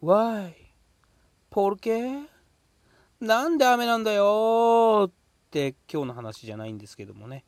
[0.00, 0.54] わい、
[1.50, 2.20] ポルケ
[3.20, 5.12] なんで雨なんだよっ
[5.50, 7.44] て今日の話じゃないんですけどもね。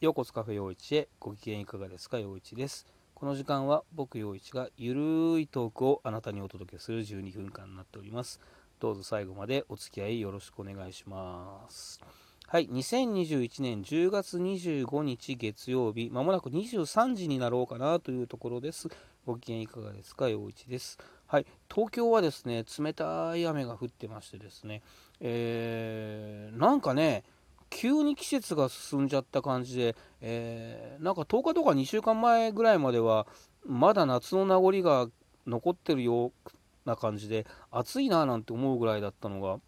[0.00, 2.18] ようこそカフェ陽一へご機嫌いかがですか？
[2.18, 2.84] 陽一です。
[3.14, 4.94] この時間は僕陽一がゆ
[5.34, 8.40] るいトークをあなたにお届けする12分間になっております。
[8.80, 12.00] どうぞ最後までお付き合いよろしくお願いします。
[12.48, 18.88] はい、2021年10月25日月曜日、まもなく23時になろうかなというところです。
[19.24, 20.98] ご機嫌いかがですか、陽一です。
[21.30, 24.82] はい、東京はですね、冷たい雨が降ってましてですね、
[25.20, 27.22] えー、なんかね、
[27.70, 33.28] 急に季節が進んじゃった感じで、えー、なんか10日とか2週間前ぐらいまでは、
[33.64, 35.06] まだ夏の名残が
[35.46, 36.50] 残ってるよう
[36.84, 39.60] な感じで、暑いななんて思うぐらいだったのが、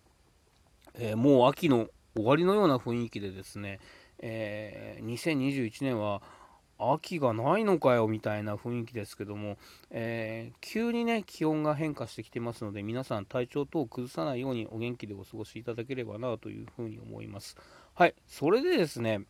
[0.95, 1.87] えー、もう秋の
[2.17, 3.79] 終わりのような雰囲気でですね、
[4.19, 6.23] えー、2021年は
[6.91, 9.57] 秋がないのかよみたいな雰囲気ですけども、
[9.91, 17.57] えー、急にね気温が変化してきてますので皆さん体調等を崩さないようにお元気でお過ごしいただければなというふうに思います。
[17.95, 19.23] はいそれでですね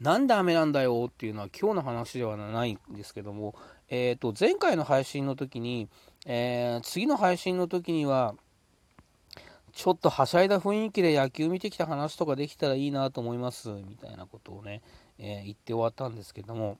[0.00, 3.54] なんで雨なんだよっていうのは今日の話ではないんですけども、
[3.88, 5.88] えー、と前回の配信の時に、
[6.26, 8.34] えー、次の配信の時には
[9.72, 14.82] ちょっとはしゃいだ雰囲気で野球見てきた話とかできたらいいなと思いますみたいなことをね、
[15.20, 16.78] えー、言って終わったんですけども、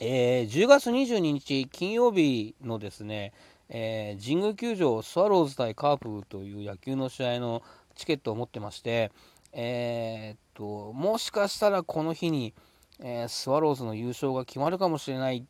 [0.00, 3.32] えー、10月22日金曜日のですね、
[3.68, 7.62] えー、神宮球場スワローズ対カープという野球の試合の
[7.94, 9.12] チケットを持ってまして、
[9.52, 12.54] えー、っともしかしたらこの日に、
[13.00, 15.46] えスワローズの優勝が決まるかもしれない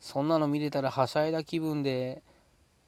[0.00, 2.22] そんなの見れたらはしゃいだ気分で、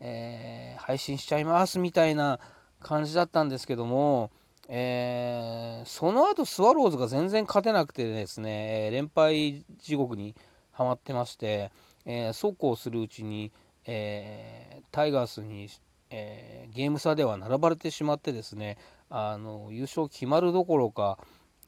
[0.01, 2.41] え配信しちゃいますみたいな
[2.81, 4.31] 感じだったんですけども、
[4.69, 5.56] え、
[5.87, 10.35] その後スワローズが全然勝てなくてですね、連敗地獄に
[10.73, 11.71] はまってまして、
[12.05, 13.53] えー、そうこうするうちに、
[13.87, 15.69] えー、タイガースに、
[16.11, 18.79] えー、ゲーム差では並ばれてしまってですね、
[19.09, 21.19] あの優勝決まるどころか、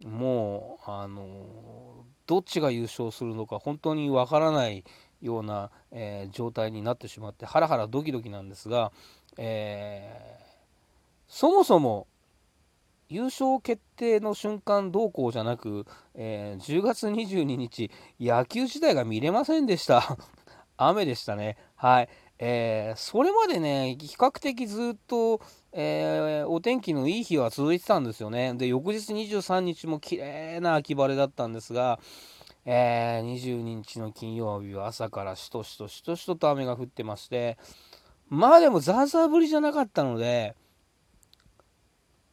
[0.04, 4.84] もう、あのどっちが優勝するのか本当にわからない
[5.22, 8.92] ような、え状態になってしまって、ハラハラドキドキなんですが、
[9.36, 10.48] えー
[11.28, 12.06] そもそも
[13.08, 20.18] 優勝決定の瞬間どうこうじゃなく、えー、10月22日、野球自体が見れませんでした。
[20.76, 21.56] 雨でしたね。
[21.74, 22.08] はい。
[22.38, 25.40] えー、それまでね、比較的ずっと、
[25.72, 28.52] えー、お天気のいい日は続いてたんですよね。
[28.54, 31.98] で、翌日23日も綺麗な秋晴れだったんですが、
[32.66, 37.56] えー、22日の金曜日は朝からしとしとしとしとと雨が降ってまして、
[38.28, 40.54] まあでもザーザー降りじゃなかったので、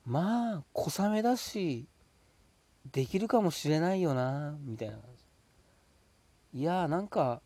[0.05, 1.87] まあ小雨だし
[2.91, 4.97] できるかもしれないよなみたいな
[6.53, 7.41] いやーなんか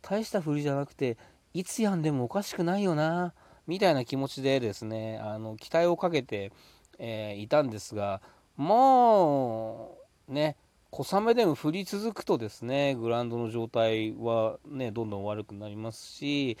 [0.00, 1.18] 大したふりじゃなくて
[1.52, 3.34] いつやんでもおかしくないよな
[3.66, 6.52] みたいな気持ちでですねあの期待をかけて、
[6.98, 8.22] えー、いたんですが
[8.56, 9.98] も
[10.28, 10.56] うね
[10.90, 16.56] 小雨でも降り続くとですねグラウンドの状態はねどんどん悪くなりますし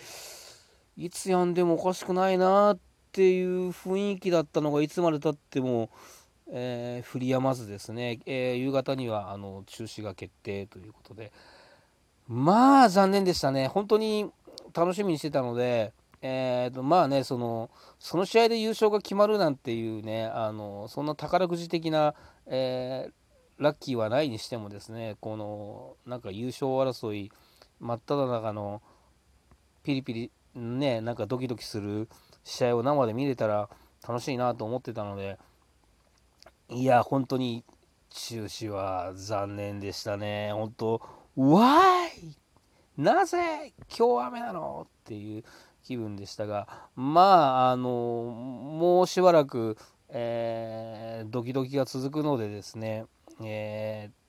[0.96, 5.88] いつやんでもおかしくないなってっていう雰囲気だったのがいつまでたっても、
[6.50, 11.30] えー、降りやまずですね、えー、夕方にはあの中止が決定ということで。
[12.26, 13.68] まあ残念でしたね。
[13.68, 14.32] 本当に
[14.74, 15.92] 楽しみにしてたので、
[16.22, 17.70] えーと、まあねその
[18.00, 22.14] その試合で優勝が決まるなんていうねあのそんな宝くじ的な、
[22.46, 23.10] え
[23.58, 27.30] ラッキーはないにしてもですねこのなんか優勝争い
[27.78, 28.82] 真っ只中の
[29.84, 32.08] ピリピリねなんかドキドキする
[32.44, 33.68] 試合を生で見れたら
[34.06, 35.38] 楽しいなと思ってたので、
[36.68, 37.64] いや、本当に
[38.10, 40.52] 中止は残念でしたね。
[40.52, 41.02] 本当、
[41.36, 42.36] わーい
[42.96, 45.44] なぜ今日雨なのっていう
[45.82, 47.20] 気分でしたが、ま
[47.68, 49.76] あ、あの、もうしばらく、
[50.10, 53.06] えー、ドキドキが続くのでですね、
[53.42, 54.23] えー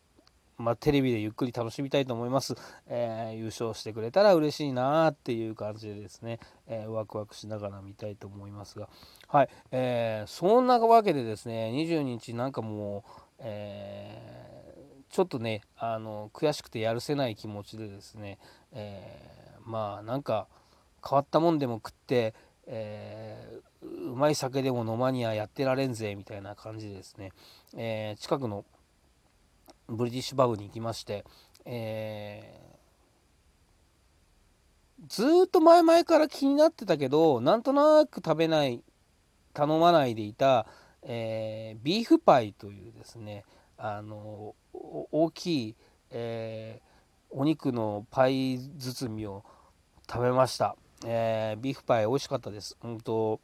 [0.57, 2.55] まあ、テレビでゆっくり楽しみたいと思います、
[2.87, 8.89] えー、優勝してくれたら嬉しいなっていう感じでですね、えー、ワクワクしながら見たいと思いますが。
[9.27, 14.45] はい、えー、そんなわけでですね22日なんかもう、え
[15.09, 18.37] ちょっとねあの悔しくてやるせない気持ちでですね、
[18.71, 20.47] えまあなんか
[21.07, 22.33] 変わったもんでも食って、
[22.67, 27.31] えうまい酒でも飲まにはやってられんぜみたいな感じでですね、
[27.75, 28.65] え近くの
[29.87, 31.23] ブリティッシュバブに行きまして、
[31.65, 38.81] えー、ずっと前々から気になってたけどなんとなく食べない
[39.53, 40.65] 頼まないでいた、
[41.03, 43.43] えー、ビーフパイというですね
[43.77, 45.75] あの大きい、
[46.11, 49.43] えー、お肉のパイ包みを
[50.09, 52.77] 食べました、えービーフパイ美味しかったです。
[52.83, 53.39] うんと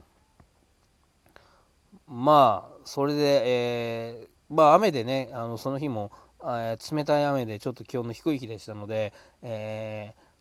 [2.08, 6.12] まあそれで、えーまあ雨でねあのその日も、
[6.44, 10.32] えー冷たい雨でちょっと気温の低い日でしたので、えー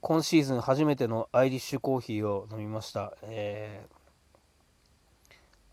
[0.00, 4.02] 今シーズン初めてのアイリッシュコーヒーを飲みました、えー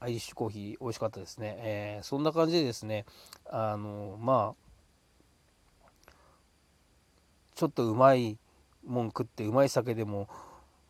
[0.02, 3.06] アイリッシュコーヒー美味しかったですね、えーそんな感じでですね
[3.50, 4.54] あのま
[6.08, 6.12] あ
[7.56, 8.38] ちょっとうまい
[8.86, 10.30] もん食ってうまい酒でも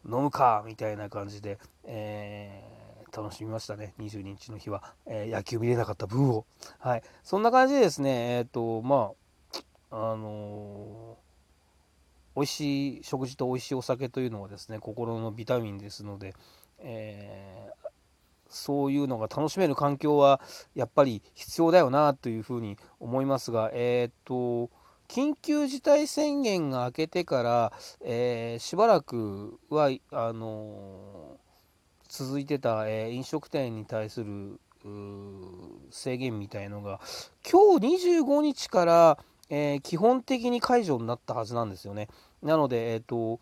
[0.05, 2.78] 飲むかみたいな感じで、えー
[3.15, 3.93] 楽しみましたね。
[3.99, 6.45] 22日の日は、えー野球見れなかった分を。
[6.79, 7.03] はい。
[7.23, 9.11] そんな感じでですねえっ、とま
[9.91, 11.29] ああのー
[12.35, 16.33] 美味しい食事と美味しいお酒というのはですね心のビタミンですので、
[16.79, 17.89] えー
[18.51, 20.41] そういうのが楽しめる環境は
[20.73, 24.71] やっぱり必要だよなというふうに思いますがえっ、と
[25.07, 31.48] 緊急事態宣言が明けてから、えーしばらくはあのー
[32.09, 34.59] 続いてた、えー飲食店に対する
[35.91, 36.99] 制限みたいのが
[37.49, 39.17] 今日25日から、
[39.49, 42.09] えー基本的に解除になったはずなんですよね。
[42.41, 43.39] なので、えー、と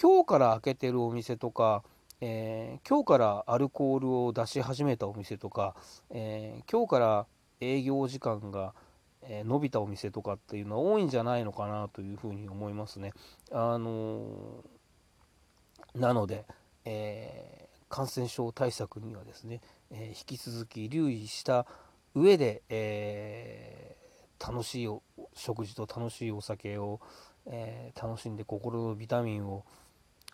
[0.00, 1.84] 今日から開けてるお店とか、
[2.20, 5.76] えー今日からアルコールを出し始めたお店とか、
[6.10, 7.26] えー今日から
[7.60, 8.74] 営業時間が、
[9.22, 13.12] えー伸びたお店とかっていうのは多いんじゃないのかなというふうに思いますね。
[13.52, 16.46] あのーなので、
[16.84, 19.60] えー感染症対策にはですね、
[19.90, 21.66] え引き続き留意した
[22.14, 23.96] 上で、え
[24.40, 25.02] 楽しいお
[25.34, 27.02] 食事と楽しいお酒を、
[27.44, 29.66] え楽しんで心のビタミンを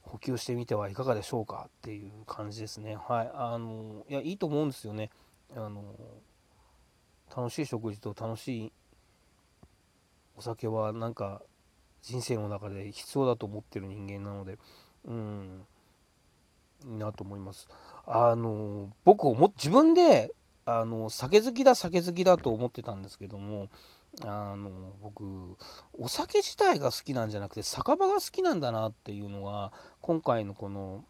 [0.02, 2.94] 補給してみてはいかがでしょうかっていう感じですね。
[2.94, 5.10] はい、あのいやいいと思うんですよね。
[5.56, 5.96] あの
[7.36, 8.72] 楽しい食事と楽しい
[10.36, 11.42] お酒はなんか
[12.02, 14.58] 人生の中で必要だと思ってる人間なので、
[15.04, 15.66] うん、
[16.84, 17.68] なと思います。
[18.06, 20.34] あの僕も自分で
[20.64, 23.68] あの酒好きだ酒好きだと思ってたんですけども
[24.22, 24.70] あの
[25.02, 25.56] 僕
[25.98, 31.04] お酒自体が好きなんじゃなくて酒場が好きなんだなっていうのが今回のこの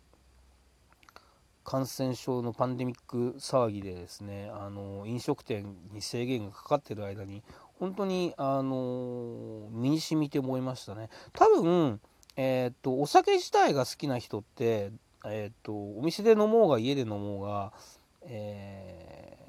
[1.64, 7.42] 感染症のパンデミック騒ぎでですねあの飲食店に制限がかかってる間に
[7.78, 12.00] 本当にあの身に染みて思いましたね多分、
[12.36, 14.92] えーっとお酒自体が好きな人って、
[15.26, 17.72] えーとお店で飲もうが家で飲もうが、
[18.22, 19.48] えー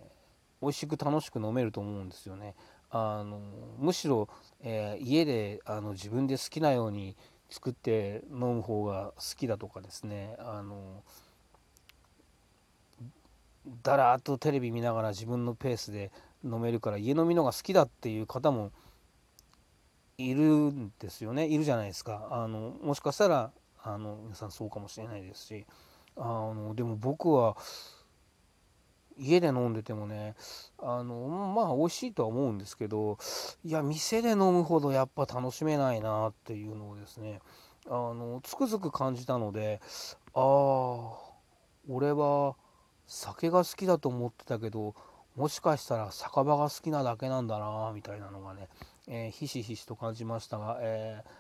[0.62, 2.54] 美味しく楽しく飲めると思うんですよね。
[2.90, 3.40] あの
[3.78, 4.28] むしろ、
[4.62, 7.16] えー家であの自分で好きなように
[7.50, 10.36] 作って飲む方が好きだとかですね。
[10.40, 11.02] あの
[13.84, 16.12] だらっとテレビ見ながら自分のペースで
[16.44, 18.72] 飲めるから家飲みのが好きだっていう方も
[20.18, 21.48] いるんですよね。
[21.48, 22.28] いるじゃないですか。
[22.32, 23.52] あのもしかしたら
[23.84, 25.66] あの皆さんそうかもしれないですし
[26.18, 27.56] あのでも僕は
[29.18, 30.36] 家で飲んでてもね
[30.80, 33.18] あのまあ美味しいとは思うんですけど
[33.64, 37.42] いや店で飲むほどやっぱ楽しめないなっていうのをですね
[37.88, 39.82] あのつくづく感じたので
[40.34, 41.30] ああ
[41.90, 42.56] 俺は
[43.08, 44.96] 酒が好きだと思ってたけど
[45.36, 48.68] もしかしたら酒場が好きなだけなんだなみたいなのがね、
[49.08, 51.39] えーひしひしと感じましたが、えー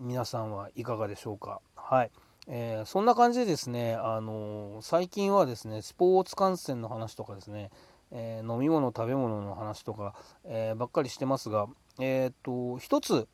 [0.00, 1.60] 皆さんはいかがでしょうか？
[1.74, 2.10] はい、
[2.46, 7.70] えーそんな感じでですね、あのー最近はですねスポーツ観戦の話とかですね、
[8.12, 11.66] えー飲み物食べ物の話とか、えばっかりしてますが
[11.98, 13.26] えっ、と一つ、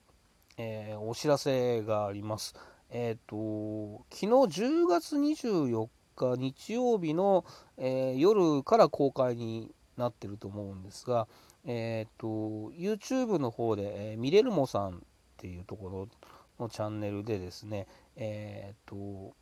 [0.56, 2.54] えーお知らせがあります。
[2.88, 7.44] えっ、と昨日10月24日日曜日の、
[7.76, 11.28] え夜から公開になってると思うんですが、
[11.66, 12.26] えっ、と
[12.70, 14.96] YouTube の方で、えーミレルモさんっ
[15.36, 16.08] ていうところ
[16.58, 19.34] のチャンネルでですねえっ、と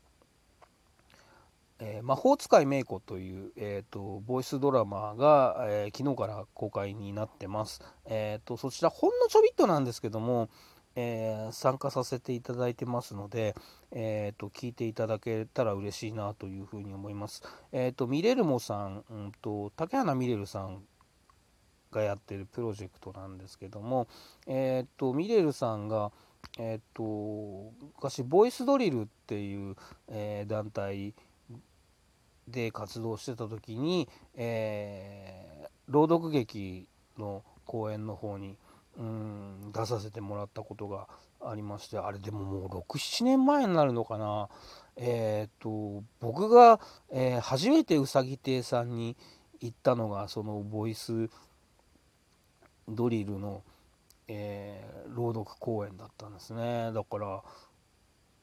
[1.78, 7.82] えー魔法使いメイコという、えー、とボイスドラマが、えー昨日から公開になってます。
[8.06, 10.48] えー、とそちらほんのちょびっとなんですけども、
[10.94, 13.54] えー参加させていただいてますので、
[13.90, 17.42] えー、と聞いていただけたら嬉しいなというふうに思います。
[17.72, 20.84] えー、とミレルモさん、うん、と竹花ミレルさん
[21.90, 24.06] がやってるプロジェクトなんですけども、
[24.46, 26.12] えー、とミレルさんが、
[26.58, 29.76] えー、と昔ボイスドリルっていう、
[30.08, 31.14] えー団体
[32.48, 35.52] で活動してた時に、えー
[35.88, 36.86] 朗読劇
[37.18, 38.56] の公演の方に
[38.98, 41.08] うん出させてもらったことが
[41.40, 44.48] ありましてあれでももう67年前になるのかな。
[44.96, 46.80] えっ、と僕が、
[47.10, 49.16] えー初めてうさぎ亭さんに
[49.60, 51.30] 行ったのがそのボイス
[52.88, 53.62] ドリルの、
[54.34, 56.90] えー、朗読公演だったんですね。
[56.92, 57.42] だから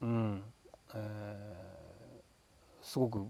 [0.01, 0.43] うん、
[0.93, 3.27] えー、すごく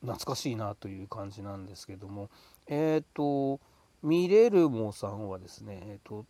[0.00, 2.30] 懐かしいなという感じなんですけども。
[2.68, 3.60] えっ、ー、と
[4.02, 6.26] ミレルモさんはですね、えーと、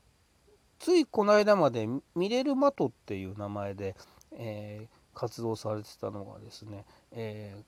[0.79, 3.95] ついこの間までミレルマトっていう名前で、
[4.33, 7.63] えー、活動されてたのがですね、えー、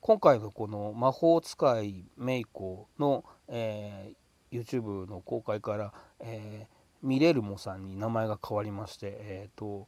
[0.00, 6.73] 今回のこの魔法使いメイコの、えー、YouTube の公開から、えー、
[7.04, 9.86] ミレルモさんに名前が変わりまして、えーと、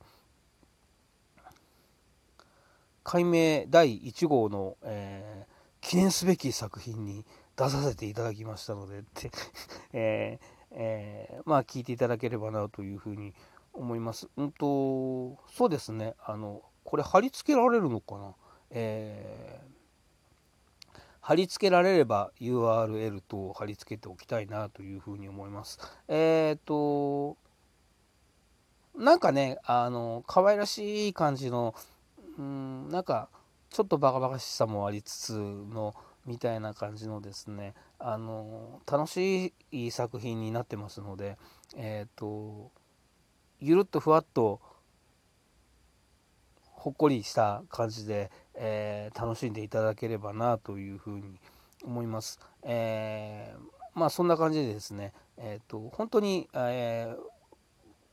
[3.02, 7.25] 解明第1号の、えー、記念すべき作品に
[7.56, 9.30] 出させていただきましたのでって
[9.94, 13.32] えー、えー、まあ聞いていただければなというふうに
[13.73, 14.28] 思います。
[14.37, 18.35] うんとそうですねあのこれ貼り付けられるのかな、
[18.70, 19.75] えー、
[21.26, 25.80] 貼り付けられれば URL と貼り付けておきたいなというふうに思います。
[26.06, 27.37] えっ、ー、と
[28.97, 31.75] なんかねあの可愛らしい感じの
[32.38, 33.28] うんなんか
[33.71, 41.38] ちょっとバカバカしさもありつつのみたいな感じのですねあの楽しい作品になってますので
[41.76, 42.71] えっ、ー、と
[43.59, 44.61] ゆるっとふわっと
[46.87, 51.40] ほっこりした感じで、えー、楽しんでいただければなというふうに
[51.83, 52.38] 思います。
[52.62, 57.16] えー、まあそんな感じでですね、えーと、本当に、えー、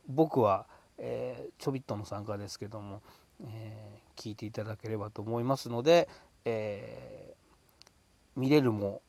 [0.08, 0.66] 僕は、
[0.98, 3.00] えちょびっとの参加ですけども、
[3.44, 6.08] え聞いていただければと思いますので、
[6.44, 7.32] え
[8.34, 9.02] 見れるも、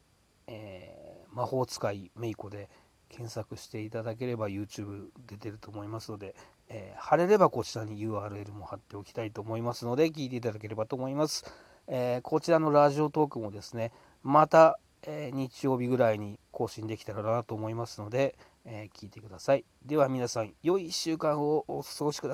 [0.46, 2.70] えー、魔法使いめいこで
[3.10, 6.36] 検索していただければ YouTube 出てると思いますので、
[6.70, 11.46] えー、貼れればこちらに URL も貼っておきたいと思いますので聞いていただければと思います、
[11.88, 13.92] えー、こちらのラジオトークもですね
[14.24, 19.64] また、え日曜日ぐらいに更新できたらなと思いますので、え聞いてください。
[19.86, 22.24] では皆さん良い1週間をお過ごしください。